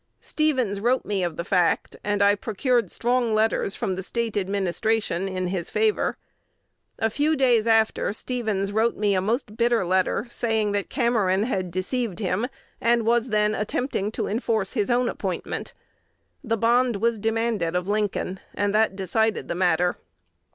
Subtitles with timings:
[0.19, 5.27] Stevens wrote me of the fact; and I procured strong letters from the State administration
[5.29, 6.17] in his favor.
[6.97, 11.69] A few days after Stevens wrote me a most bitter letter, saying that Cameron had
[11.69, 12.47] deceived him,
[12.81, 15.75] and was then attempting to enforce his own appointment.
[16.43, 19.97] The bond was demanded of Lincoln; and that decided the matter."